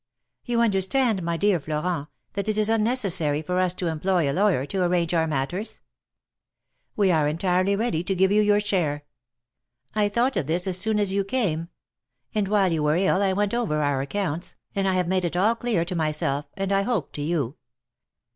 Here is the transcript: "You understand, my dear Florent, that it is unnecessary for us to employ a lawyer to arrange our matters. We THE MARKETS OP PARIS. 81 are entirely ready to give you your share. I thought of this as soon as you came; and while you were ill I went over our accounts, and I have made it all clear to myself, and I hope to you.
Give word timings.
"You 0.51 0.61
understand, 0.61 1.21
my 1.21 1.37
dear 1.37 1.59
Florent, 1.59 2.07
that 2.33 2.47
it 2.47 2.57
is 2.57 2.69
unnecessary 2.69 3.43
for 3.43 3.59
us 3.59 3.71
to 3.75 3.85
employ 3.85 4.27
a 4.27 4.33
lawyer 4.33 4.65
to 4.65 4.83
arrange 4.83 5.13
our 5.13 5.27
matters. 5.27 5.79
We 6.95 7.09
THE 7.09 7.13
MARKETS 7.13 7.19
OP 7.19 7.21
PARIS. 7.21 7.21
81 7.21 7.21
are 7.21 7.27
entirely 7.59 7.75
ready 7.75 8.03
to 8.05 8.15
give 8.15 8.31
you 8.31 8.41
your 8.41 8.59
share. 8.59 9.05
I 9.93 10.09
thought 10.09 10.37
of 10.37 10.47
this 10.47 10.65
as 10.65 10.79
soon 10.79 10.97
as 10.99 11.13
you 11.13 11.23
came; 11.23 11.69
and 12.33 12.47
while 12.47 12.71
you 12.71 12.81
were 12.81 12.97
ill 12.97 13.21
I 13.21 13.33
went 13.33 13.53
over 13.53 13.75
our 13.79 14.01
accounts, 14.01 14.55
and 14.73 14.87
I 14.87 14.95
have 14.95 15.07
made 15.07 15.23
it 15.23 15.37
all 15.37 15.53
clear 15.53 15.85
to 15.85 15.95
myself, 15.95 16.47
and 16.55 16.71
I 16.73 16.81
hope 16.81 17.11
to 17.11 17.21
you. 17.21 17.57